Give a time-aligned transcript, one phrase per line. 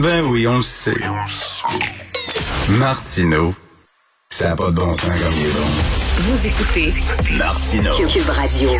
[0.00, 0.96] Ben oui, on le sait.
[2.78, 3.54] Martineau,
[4.30, 5.66] ça n'a pas de bon sens comme il est bon.
[6.16, 6.94] Vous écoutez
[7.36, 7.92] Martineau.
[8.08, 8.70] Cube Radio.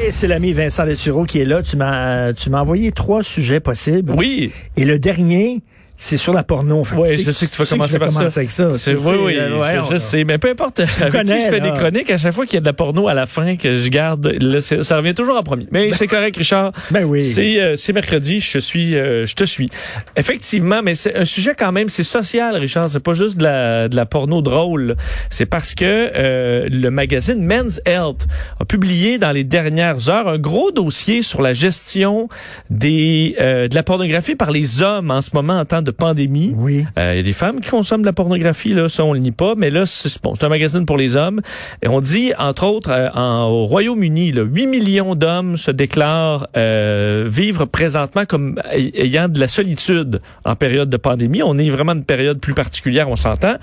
[0.00, 1.62] Et c'est l'ami Vincent Dessureau qui est là.
[1.62, 4.14] Tu m'as, tu m'as envoyé trois sujets possibles.
[4.16, 4.52] Oui.
[4.76, 5.64] Et le dernier,
[6.02, 6.82] c'est sur la porno.
[6.82, 8.18] Fait Oui, tu je sais que tu vas commencer par ça.
[8.20, 8.72] commencer avec ça.
[8.72, 10.24] C'est- Tu oui, oui, euh, ouais, je, sais.
[10.24, 11.70] Mais peu importe avec qui connais, je fais là.
[11.70, 13.76] des chroniques, à chaque fois qu'il y a de la porno à la fin que
[13.76, 15.66] je garde, là, ça revient toujours en premier.
[15.70, 16.72] Mais c'est correct, Richard.
[16.90, 17.22] Ben oui.
[17.22, 19.68] C'est euh, c'est mercredi, je suis, euh, je te suis.
[20.16, 22.88] Effectivement, mais c'est un sujet quand même, c'est social, Richard.
[22.88, 24.96] C'est pas juste de la, de la porno drôle.
[25.28, 28.26] C'est parce que euh, le magazine Men's Health
[28.58, 32.28] a publié dans les dernières heures un gros dossier sur la gestion
[32.70, 36.52] des euh, de la pornographie par les hommes en ce moment en temps de pandémie.
[36.56, 36.84] Oui.
[36.98, 39.20] Euh, Il y a des femmes qui consomment de la pornographie, là, ça on le
[39.20, 41.40] nie pas, mais là c'est bon, c'est un magazine pour les hommes.
[41.82, 46.46] Et on dit, entre autres, euh, en, au Royaume-Uni, là, 8 millions d'hommes se déclarent
[46.56, 51.42] euh, vivre présentement comme ay- ayant de la solitude en période de pandémie.
[51.42, 53.54] On est vraiment une période plus particulière, on s'entend.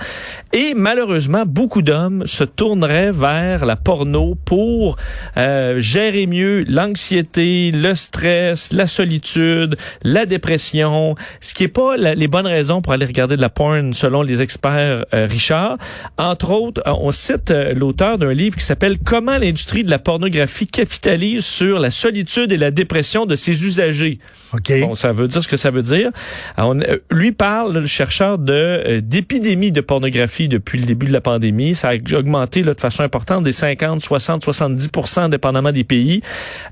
[0.53, 4.95] Et malheureusement, beaucoup d'hommes se tourneraient vers la porno pour
[5.37, 12.15] euh, gérer mieux l'anxiété, le stress, la solitude, la dépression, ce qui est pas la-
[12.17, 15.77] les bonnes raisons pour aller regarder de la porn selon les experts euh, Richard.
[16.17, 19.99] Entre autres, euh, on cite euh, l'auteur d'un livre qui s'appelle Comment l'industrie de la
[19.99, 24.17] pornographie capitalise sur la solitude et la dépression de ses usagers.
[24.53, 24.73] OK.
[24.81, 26.09] Bon, ça veut dire ce que ça veut dire.
[26.57, 31.13] Alors, on- lui parle, le chercheur, de euh, d'épidémie de pornographie depuis le début de
[31.13, 31.75] la pandémie.
[31.75, 36.21] Ça a augmenté là, de façon importante des 50, 60, 70% dépendamment des pays.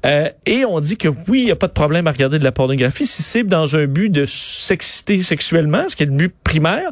[0.07, 2.43] Euh, et on dit que oui, il n'y a pas de problème à regarder de
[2.43, 6.33] la pornographie si c'est dans un but de s'exciter sexuellement, ce qui est le but
[6.43, 6.91] primaire.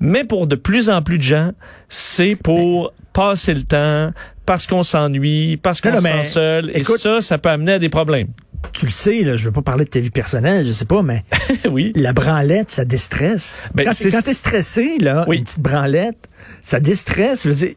[0.00, 1.52] Mais pour de plus en plus de gens,
[1.88, 4.10] c'est pour passer le temps,
[4.46, 6.70] parce qu'on s'ennuie, parce qu'on se sent seul.
[6.74, 8.28] écoute- et ça, ça peut amener à des problèmes.
[8.72, 11.02] Tu le sais, là, je veux pas parler de ta vie personnelle, je sais pas,
[11.02, 11.22] mais
[11.70, 11.92] oui.
[11.94, 13.62] la branlette, ça déstresse.
[13.74, 15.36] Ben, quand quand t'es stressé, là, Oui.
[15.38, 16.18] une petite branlette,
[16.64, 17.44] ça déstresse.
[17.44, 17.74] Je veux dire,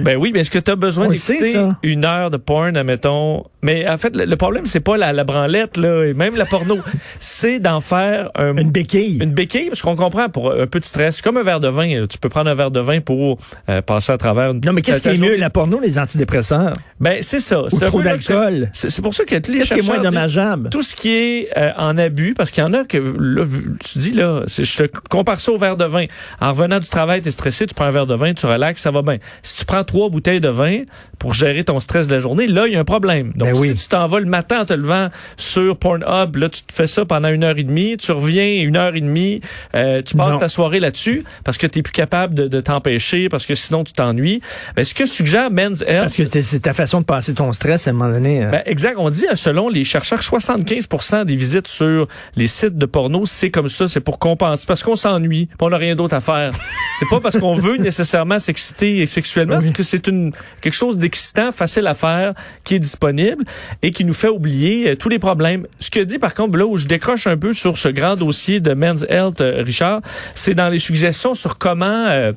[0.00, 3.44] Ben oui, mais est-ce que tu as besoin d'écouter une heure de porn, admettons?
[3.62, 6.46] Mais en fait, le, le problème, c'est pas la, la branlette, là, et même la
[6.46, 6.78] porno.
[7.20, 9.18] c'est d'en faire un, une béquille.
[9.22, 12.00] une béquille, parce qu'on comprend, pour un peu de stress, comme un verre de vin.
[12.00, 12.06] là.
[12.06, 14.82] Tu peux prendre un verre de vin pour euh, passer à travers une Non, mais
[14.82, 16.72] qu'est-ce qui est mieux, la porno les antidépresseurs?
[17.00, 17.62] Ben, c'est ça.
[17.62, 18.70] Ou trop d'alcool?
[18.72, 20.70] C'est pour ça que les Qu'est-ce qui est moins disent- dommageable?
[20.70, 23.44] tout ce qui est euh, en abus, parce qu'il y en a que, là,
[23.84, 26.06] tu dis, là, je te compare ça au verre de vin.
[26.40, 28.90] En revenant du travail, t'es stressé, tu prends un verre de vin, tu relaxes, ça
[28.90, 29.18] va bien.
[29.42, 30.82] Si tu prends trois bouteilles de vin
[31.18, 33.32] pour gérer ton stress de la journée, là, il y a un problème.
[33.34, 33.68] Donc, Ben oui.
[33.70, 36.86] si tu t'en vas le matin en te levant sur Pornhub, là, tu te fais
[36.86, 39.40] ça pendant une heure et demie, tu reviens une heure et demie,
[39.74, 40.38] euh, tu passes Non.
[40.38, 43.92] ta soirée là-dessus parce que t'es plus capable de, de t'empêcher, parce que sinon tu
[43.92, 44.40] t'ennuies.
[44.76, 47.88] Ben, ce que suggère Men's Health, Parce que c'est ta façon de passer ton stress
[47.88, 48.44] à un moment donné.
[48.44, 48.50] euh.
[48.50, 48.94] ben, exact.
[48.98, 53.50] On dit, euh, selon les chercheurs, 75% des visites sur les sites de porno, c'est
[53.50, 54.64] comme ça, c'est pour compenser.
[54.68, 56.52] Parce qu'on s'ennuie, on n'a rien d'autre à faire.
[56.98, 59.66] c'est pas parce qu'on veut nécessairement s'exciter sexuellement, Oui.
[59.80, 63.44] Que c'est une quelque chose d'excitant, facile à faire, qui est disponible
[63.82, 65.66] et qui nous fait oublier euh, tous les problèmes.
[65.78, 68.60] Ce que dit, par contre, là où je décroche un peu sur ce grand dossier
[68.60, 70.02] de Men's Health, euh, Richard,
[70.34, 72.32] c'est dans les suggestions sur comment euh,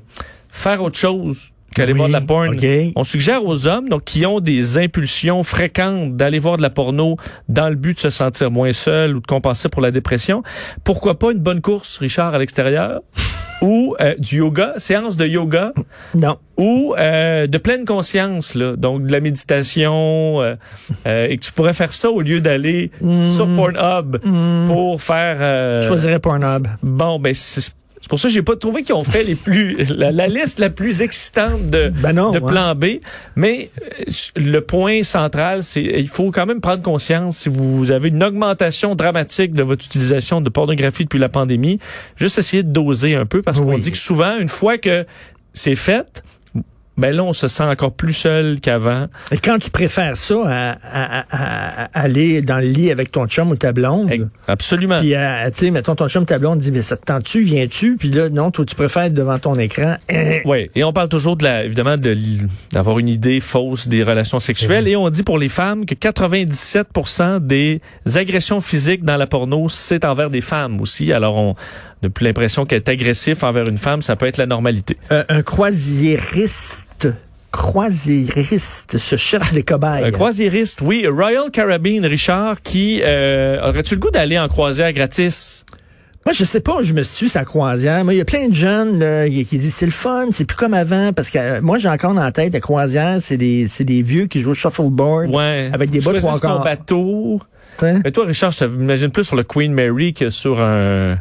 [0.49, 2.55] faire autre chose qu'aller Oui, voir de la porn.
[2.95, 7.17] On suggère aux hommes donc qui ont des impulsions fréquentes d'aller voir de la porno
[7.49, 10.43] dans le but de se sentir moins seul ou de compenser pour la dépression.
[10.83, 13.01] Pourquoi pas une bonne course, Richard, à l'extérieur?
[13.61, 15.71] Ou euh, du yoga, séance de yoga?
[16.15, 16.35] Non.
[16.57, 20.55] ou euh, de pleine conscience, là, donc de la méditation, euh,
[21.07, 22.91] euh, et que tu pourrais faire ça au lieu d'aller
[23.25, 24.17] sur Pornhub
[24.67, 25.37] pour faire...
[25.39, 26.67] euh, Je choisirais Pornhub.
[26.81, 27.71] Bon, ben c'est
[28.03, 30.59] c'est pour ça que j'ai pas trouvé qu'ils ont fait les plus la, la liste
[30.59, 32.51] la plus excitante de, Ben non, de ouais.
[32.51, 32.85] plan B.
[33.37, 38.09] Mais euh, le point central, c'est il faut quand même prendre conscience si vous avez
[38.09, 41.79] une augmentation dramatique de votre utilisation de pornographie depuis la pandémie,
[42.17, 43.79] juste essayer de doser un peu parce qu'on Oui.
[43.79, 45.05] dit que souvent une fois que
[45.53, 46.23] c'est fait,
[46.97, 49.07] ben là on se sent encore plus seul qu'avant.
[49.31, 53.27] Et quand tu préfères ça à, à- à- à- aller dans le lit avec ton
[53.27, 54.99] chum ou ta blonde, Absolument.
[54.99, 57.97] puis tu sais, mettons ton chum ou ta blonde dit, mais ça te tente-tu, viens-tu?
[57.97, 59.95] Puis là, non, toi, tu préfères être devant ton écran.
[60.11, 60.39] Hein.
[60.45, 62.15] Oui, et on parle toujours de la, évidemment de
[62.71, 67.39] d'avoir une idée fausse des relations sexuelles et on dit pour les femmes que 97%
[67.39, 67.81] des
[68.15, 71.11] agressions physiques dans la porno c'est envers des femmes aussi.
[71.13, 71.55] Alors on
[72.03, 74.97] n'a plus l'impression qu'être agressif envers une femme, ça peut être la normalité.
[75.11, 77.07] Euh, un croisiériste,
[77.51, 80.03] croisiériste se cherche des cobayes.
[80.03, 85.65] Un croisiériste, oui, Royal Caribbean, Richard, qui euh, aurais-tu le goût d'aller en croisière gratis?
[86.25, 88.03] Moi, je sais pas où je me suis sa croisière.
[88.05, 90.55] Moi, il y a plein de jeunes là, qui disent c'est le fun, c'est plus
[90.55, 91.11] comme avant.
[91.11, 94.01] Parce que euh, moi, j'ai encore dans la tête, la croisière, c'est des, c'est des
[94.01, 95.29] vieux qui jouent au shuffleboard.
[95.29, 95.69] Ouais.
[95.73, 96.63] Avec des ton quarts.
[96.63, 97.41] bateau.
[97.81, 97.99] Hein?
[98.05, 101.17] Mais toi, Richard, je t'imagine plus sur le Queen Mary que sur un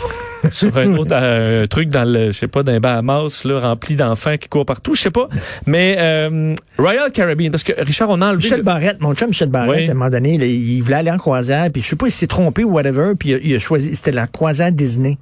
[0.50, 4.36] sur un autre euh, truc dans le, je sais pas, les Bahamas, là, rempli d'enfants
[4.36, 5.28] qui courent partout, je sais pas.
[5.66, 8.42] Mais euh, Royal Caribbean, parce que Richard, on a enlevé...
[8.42, 9.88] Michel le- Barrette, mon chum Michel Barrette, Oui.
[9.88, 12.12] à un moment donné, là, il voulait aller en croisière, puis je sais pas, il
[12.12, 15.18] s'est trompé ou whatever, puis il a, il a choisi, c'était la croisière Disney.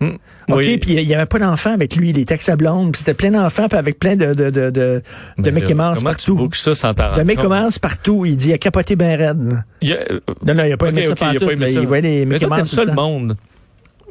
[0.00, 0.14] Hmm.
[0.48, 0.76] OK, Oui.
[0.78, 3.14] puis il y avait pas d'enfants avec lui, il était avec sa blonde, puis c'était
[3.14, 5.02] plein d'enfants, puis avec plein de, de, de, de,
[5.38, 6.34] de comment tu partout.
[6.34, 7.48] bookes ça sans t'en De compte?
[7.48, 8.24] Mouse partout.
[8.26, 9.62] Il dit, il a capoté ben raide.
[9.80, 11.52] Il a- euh, Non, non, il a pas Ok, aimé ça ok, il a pas
[11.52, 11.80] aimé ça.
[11.80, 12.68] Il voyait les t'aimes Mouse.
[12.70, 13.36] ça le monde.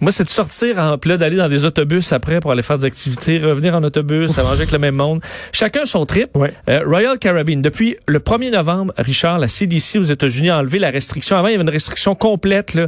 [0.02, 2.86] Moi, c'est de sortir en là, d'aller dans des autobus après pour aller faire des
[2.86, 5.22] activités, revenir en autobus, à manger avec le même monde.
[5.52, 6.36] Chacun son trip.
[6.36, 6.54] Ouais.
[6.70, 10.90] Euh, Royal Caribbean, depuis le 1er novembre, Richard, la CDC aux États-Unis a enlevé la
[10.90, 11.38] restriction.
[11.38, 12.74] Avant, il y avait une restriction complète.
[12.74, 12.88] Là.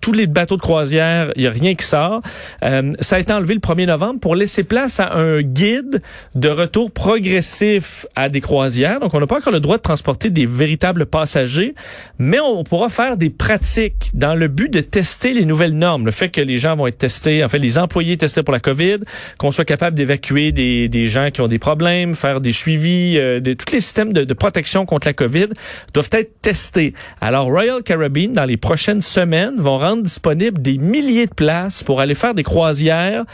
[0.00, 2.22] Tous les bateaux de croisière, il n'y a rien qui sort.
[2.62, 6.00] Euh, ça a été enlevé le 1er novembre pour laisser place à un guide
[6.34, 9.00] de retour progressif à des croisières.
[9.00, 11.74] Donc, on n'a pas encore le droit de transporter des véritables passagers,
[12.18, 16.06] mais on pourra faire des pratiques dans le but de tester les nouvelles normes.
[16.06, 18.60] Le fait que les gens vont être testés, en fait, les employés testés pour la
[18.60, 18.98] COVID,
[19.38, 23.40] qu'on soit capable d'évacuer des, des gens qui ont des problèmes, faire des suivis, euh,
[23.40, 25.48] des, tous les systèmes de, de protection contre la COVID
[25.92, 26.94] doivent être testés.
[27.20, 32.00] Alors, Royal Caribbean, dans les prochaines semaines, vont rendre disponibles des milliers de places pour
[32.00, 33.24] aller faire des croisières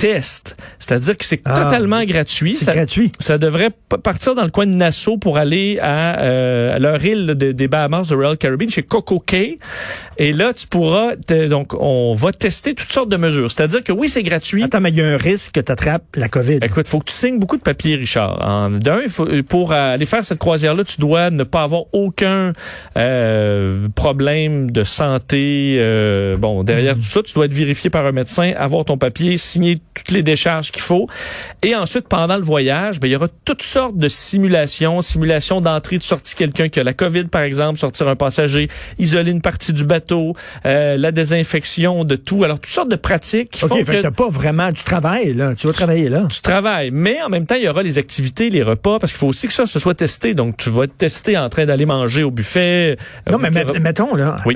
[0.00, 0.56] test.
[0.78, 2.54] C'est-à-dire que c'est Ah, totalement gratuit.
[2.54, 3.12] C'est gratuit.
[3.20, 3.70] ça devrait
[4.02, 7.68] partir dans le coin de Nassau pour aller à, euh, à leur île de- des
[7.68, 9.58] Bahamas de Royal Caribbean, chez Coco Cay.
[10.16, 11.16] Et là, tu pourras,
[11.48, 13.50] donc, on va tester toutes sortes de mesures.
[13.52, 14.62] C'est-à-dire que oui, c'est gratuit.
[14.64, 16.58] Attends, mais il y a un risque que tu attrapes la COVID.
[16.62, 18.38] Écoute, faut que tu signes beaucoup de papiers, Richard.
[18.46, 22.52] En- D'un, faut- pour aller faire cette croisière-là, tu dois ne pas avoir aucun
[22.96, 25.76] euh, problème de santé.
[25.78, 29.36] euh, bon, derrière tout ça, tu dois être vérifié par un médecin, avoir ton papier,
[29.36, 31.08] signer toutes les décharges qu'il faut.
[31.62, 35.98] Et ensuite, pendant le voyage, ben, il y aura toutes sortes de simulations, simulations d'entrée,
[35.98, 38.68] de sortie quelqu'un qui a la COVID, par exemple, sortir un passager,
[38.98, 40.34] isoler une partie du bateau,
[40.66, 42.44] euh, la désinfection de tout.
[42.44, 45.34] Alors, toutes sortes de pratiques qui OK, font fait que t'as pas vraiment du travail,
[45.34, 45.54] là.
[45.54, 46.26] Tu vas travailler là.
[46.30, 49.18] tu travailles, mais en même temps, il y aura les activités, les repas, parce qu'il
[49.20, 50.34] faut aussi que ça se soit testé.
[50.34, 52.96] Donc, tu vas être testé en train d'aller manger au buffet.
[53.30, 54.54] Non, Euh, mais donc, met- mettons, là, Oui.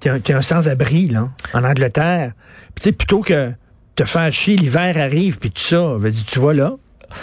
[0.00, 2.32] t'es un, un sans-abri, là, en Angleterre.
[2.74, 3.52] Puis, tu sais, plutôt que
[3.94, 6.74] te faire chier, l'hiver arrive, puis tout ça, dire, tu vas là,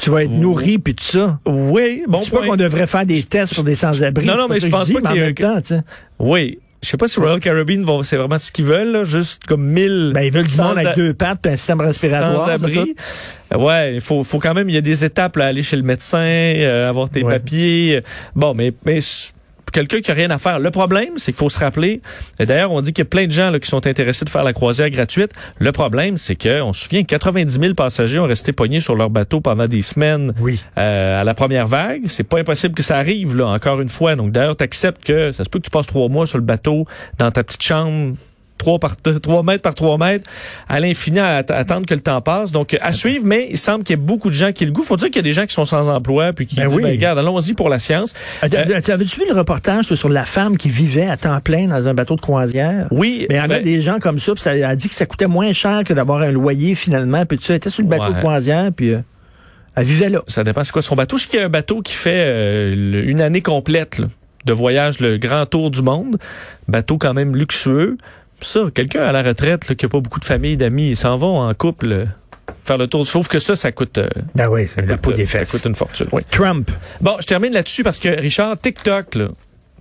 [0.01, 1.39] tu vas être nourri, puis tout ça.
[1.45, 4.25] Oui, bon c'est pas qu'on devrait faire des tests sur des sans-abri.
[4.25, 5.81] Non, non, mais je pense dis, pas qu'il y un- temps, tu sais.
[6.19, 6.59] Oui.
[6.81, 9.65] Je sais pas si Royal Caribbean vont, c'est vraiment ce qu'ils veulent, là, juste comme
[9.65, 10.11] 1000.
[10.13, 12.45] Ben, ils veulent du monde avec a- deux pattes puis un système respiratoire.
[12.57, 12.95] sans abri.
[13.53, 15.83] Ouais, il faut, faut quand même, il y a des étapes, là, aller chez le
[15.83, 17.33] médecin, euh, avoir tes Ouais.
[17.33, 17.99] papiers.
[18.33, 18.99] Bon, mais, mais
[19.71, 20.59] quelqu'un qui a rien à faire.
[20.59, 22.01] Le problème, c'est qu'il faut se rappeler.
[22.39, 24.29] et D'ailleurs, on dit qu'il y a plein de gens là, qui sont intéressés de
[24.29, 25.31] faire la croisière gratuite.
[25.59, 28.95] Le problème, c'est que on se souvient que 90 000 passagers ont resté pognés sur
[28.95, 30.61] leur bateau pendant des semaines Oui.
[30.77, 32.03] euh, à la première vague.
[32.07, 34.15] C'est pas impossible que ça arrive, là, encore une fois.
[34.15, 36.43] Donc, d'ailleurs, tu acceptes que ça se peut que tu passes trois mois sur le
[36.43, 36.85] bateau,
[37.17, 38.15] dans ta petite chambre,
[38.59, 40.29] 3 par 3 mètres par 3 mètres,
[40.67, 42.51] à l'infini à att- attendre que le temps passe.
[42.51, 44.71] Donc, à suivre, mais il semble qu'il y ait beaucoup de gens qui aient le
[44.73, 44.83] goût.
[44.83, 46.75] Faut dire qu'il y a des gens qui sont sans emploi, puis qui Ben disent,
[46.77, 46.83] oui.
[46.83, 48.13] ben, regarde, allons-y pour la science.
[48.43, 48.47] Euh,
[48.83, 51.93] tu Avais-tu vu le reportage sur la femme qui vivait à temps plein dans un
[51.95, 52.87] bateau de croisière?
[52.91, 54.89] Oui, Mais il y en a ben, des gens comme ça, puis ça a dit
[54.89, 57.25] que ça coûtait moins cher que d'avoir un loyer finalement.
[57.25, 58.13] Puis tu sais, elle était sur le bateau Ouais.
[58.13, 58.99] de croisière, puis euh,
[59.75, 60.21] elle vivait là.
[60.27, 61.15] ça dépend c'est quoi son bateau?
[61.17, 64.07] Je sais qu'il y a un bateau qui fait euh, le- une année complète là,
[64.45, 66.17] de voyage, le grand tour du monde.
[66.67, 67.97] Bateau quand même luxueux.
[68.41, 71.17] Ça, quelqu'un à la retraite là, qui a pas beaucoup de famille, d'amis, ils s'en
[71.17, 72.05] vont en couple euh,
[72.63, 73.05] faire le tour.
[73.05, 75.75] Sauf que ça, ça coûte, euh, Ben oui, la coûte, peau des ça coûte une
[75.75, 76.07] fortune.
[76.11, 76.21] Oui.
[76.31, 76.71] Trump.
[77.01, 79.27] Bon, je termine là-dessus parce que Richard, TikTok, là,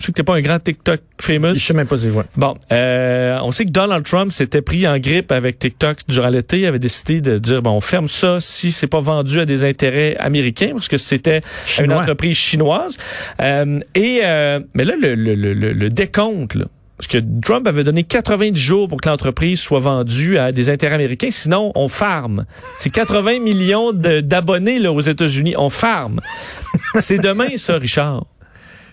[0.01, 1.55] je sais que t'es pas un grand TikTok famous.
[1.55, 2.25] Je sais même pas c'est quoi.
[2.37, 6.61] Bon, euh, on sait que Donald Trump s'était pris en grippe avec TikTok durant l'été.
[6.61, 9.65] Il avait décidé de dire bon, on ferme ça si c'est pas vendu à des
[9.65, 11.41] intérêts américains parce que c'était
[11.81, 12.97] une entreprise chinoise.
[13.41, 16.55] Euh, et euh, mais là, le, le, le, le- le décompte.
[16.55, 16.67] Là,
[16.99, 20.97] parce que Trump avait donné 90 jours pour que l'entreprise soit vendue à des intérêts
[20.97, 21.31] américains.
[21.31, 22.45] Sinon, on farme.
[22.81, 25.55] C'est 80 millions d'abonnés là aux États-Unis.
[25.57, 26.21] On farme.
[26.99, 28.27] C'est demain, ça, Richard.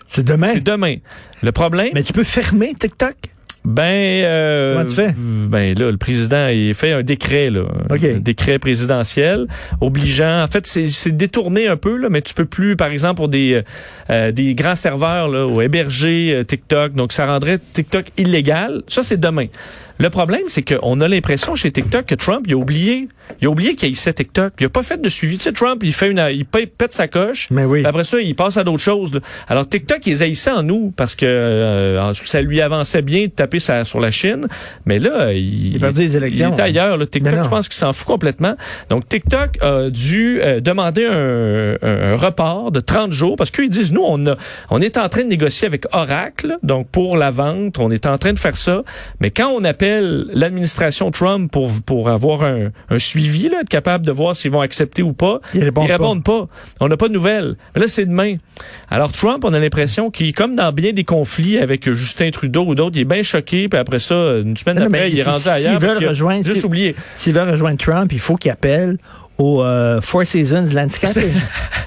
[0.06, 0.50] C'est demain.
[0.52, 0.96] C'est demain.
[1.42, 3.16] Le problème, Mais tu peux fermer TikTok?
[3.66, 5.12] Ben, euh, Comment tu fais?
[5.16, 8.04] Ben là, le président, il fait un décret, là, OK.
[8.04, 9.48] un décret présidentiel
[9.80, 10.44] obligeant.
[10.44, 13.28] En fait, c'est c'est détourné un peu, là, mais tu peux plus, par exemple, pour
[13.28, 13.62] des
[14.10, 18.84] euh, des grands serveurs là, ou héberger euh, TikTok, donc ça rendrait TikTok illégal.
[18.86, 19.46] Ça, c'est demain.
[19.98, 23.08] Le problème, c'est qu'on a l'impression chez TikTok que Trump, il a oublié,
[23.40, 24.52] il a oublié qu'il haïssait TikTok.
[24.60, 25.38] Il a pas fait de suivi.
[25.38, 27.48] Tu sais, Trump, il fait une, il pète sa coche.
[27.50, 27.82] Mais oui.
[27.86, 29.14] Après ça, il passe à d'autres choses.
[29.14, 29.20] là.
[29.48, 33.58] Alors TikTok, ils haïssaient en nous parce que euh, ça lui avançait bien de taper
[33.58, 34.46] sa- sur la Chine.
[34.84, 36.52] Mais là, il, Il a perdu les élections.
[36.54, 36.98] Il est ailleurs.
[36.98, 37.06] Là.
[37.06, 38.54] TikTok, je pense qu'il s'en fout complètement.
[38.90, 43.70] Donc TikTok a dû euh, demander un, un- un report de 30 jours parce qu'ils
[43.70, 44.36] disent, nous, on, a,
[44.68, 48.18] on est en train de négocier avec Oracle, donc pour la vente, on est en
[48.18, 48.82] train de faire ça.
[49.20, 53.68] Mais quand on appelle appelle l'administration Trump pour, pour avoir un, un suivi, là, être
[53.68, 55.40] capable de voir s'ils vont accepter ou pas.
[55.54, 56.48] Ils répondent Ils répondent pas.
[56.80, 57.54] On n'a pas de nouvelles.
[57.74, 58.34] Mais là, c'est demain.
[58.90, 62.74] Alors, Trump, on a l'impression qu'il, comme dans bien des conflits avec Justin Trudeau ou
[62.74, 65.40] d'autres, il est bien choqué, puis après ça, une semaine Non, après, il est rendu
[65.42, 65.78] s'ils ailleurs.
[65.80, 66.94] veulent rejoindre- Juste oublié.
[67.16, 68.96] S'il veut rejoindre Trump, il faut qu'il appelle
[69.38, 71.32] au euh, Four Seasons Landscaping.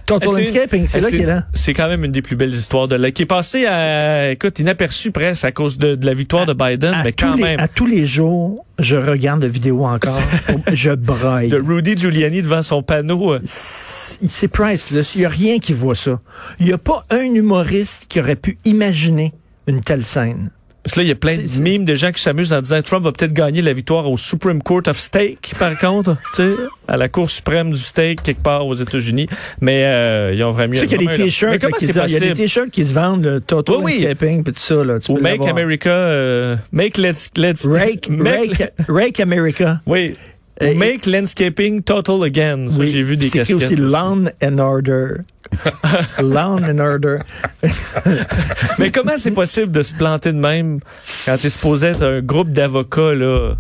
[0.05, 1.43] Total C'est- Landscaping, c'est là qu'il est là.
[1.53, 4.59] C'est quand même une des plus belles histoires de là, qui est passée à, écoute,
[4.59, 7.59] inaperçue presque à cause de, de la victoire de Biden, mais quand les, même.
[7.59, 10.19] à tous les jours, je regarde la vidéo encore.
[10.71, 11.49] je braille.
[11.49, 13.33] De Rudy Giuliani devant son panneau.
[13.33, 15.15] euh, C'est c'est priceless.
[15.15, 16.19] Il n'y a rien qui voit ça.
[16.59, 19.33] Il n'y a pas un humoriste qui aurait pu imaginer
[19.67, 20.49] une telle scène.
[20.83, 22.53] Parce que là, il y a plein C'est- de c'est- mimes de gens qui s'amusent
[22.53, 26.15] en disant Trump va peut-être gagner la victoire au Supreme Court of Steak, par contre,
[26.35, 26.53] tu sais,
[26.87, 29.27] à la Cour suprême du steak quelque part aux États-Unis.
[29.61, 31.57] Mais euh, ils ont vraiment Tu sais qu'il y a des t-shirts.
[31.59, 32.35] Qui c'est disent- Il y a des possible?
[32.37, 33.93] t-shirts qui se vendent, le Total Oui, oui.
[34.03, 34.83] Landscaping, puis tout ça.
[34.83, 35.41] Là, tu Ou Make.
[35.47, 39.81] America, euh, Make Let's, Let's, Rake, make, Rake, Rake America.
[39.85, 40.15] oui.
[40.61, 42.67] Ou Make Landscaping Total Again.
[42.77, 43.55] Oui, j'ai vu des c'est casquettes.
[43.63, 45.17] aussi Lawn and Order.
[46.21, 47.17] Lawn and Order.
[48.79, 50.79] Mais comment c'est possible de se planter de même
[51.25, 53.55] quand t'es supposé être un groupe d'avocats, là,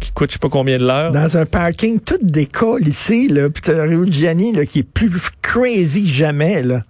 [0.00, 1.12] qui coûte je sais pas combien de l'heure?
[1.12, 3.48] Dans un parking, tout décolle ici, là.
[3.50, 5.10] Puis t'as Gianni, là, qui est plus
[5.42, 6.84] crazy que jamais, là.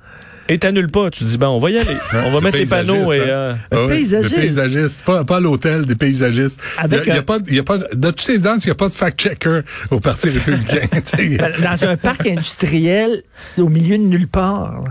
[0.50, 1.10] Et t'annules pas.
[1.10, 1.86] Tu dis, ben, on va y aller.
[2.12, 4.34] on va le mettre les panneaux et, paysagiste, euh, Ah oui, paysagiste.
[4.34, 5.04] Des paysagistes.
[5.04, 6.60] Pas, pas à l'hôtel, des paysagistes.
[6.76, 8.64] Avec il y a, il y a pas, il y a pas, de toute évidence,
[8.64, 10.86] il n'y a pas de fact-checker au Parti républicain.
[11.04, 11.38] sais.
[11.38, 13.22] Dans un parc industriel,
[13.56, 14.82] au milieu de nulle part.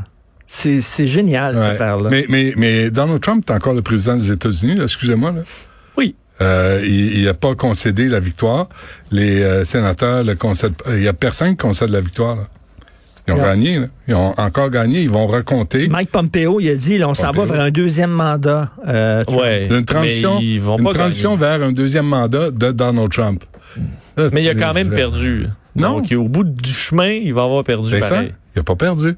[0.51, 1.69] C'est c'est génial, cette Ouais.
[1.69, 2.09] affaire-là.
[2.09, 5.31] Mais, mais, mais Donald Trump est encore le président des États-Unis, là, excusez-moi.
[5.31, 5.41] Là.
[5.95, 6.15] oui.
[6.41, 8.69] Euh, il n'a pas concédé la victoire.
[9.11, 10.91] Les euh, sénateurs le concèdent pas.
[10.95, 12.37] Il n'y a personne qui concède la victoire.
[12.37, 12.43] Là.
[13.29, 13.43] Ils ont Non.
[13.43, 13.79] gagné.
[13.79, 13.87] Là.
[14.07, 15.01] Ils ont encore gagné.
[15.01, 15.87] Ils vont raconter.
[15.87, 18.71] Mike Pompeo, il a dit, là, on s'en va vers un deuxième mandat.
[18.87, 19.23] Euh.
[19.29, 19.67] Ouais.
[19.69, 21.57] Une transition, Mais ils vont une pas transition gagner.
[21.59, 23.43] vers un deuxième mandat de Donald Trump.
[24.17, 25.47] Là, Mais il a quand même perdu.
[25.75, 25.99] Non.
[25.99, 28.23] Donc, au bout du chemin, il va avoir perdu C'est ça.
[28.23, 29.15] Il n'a pas perdu.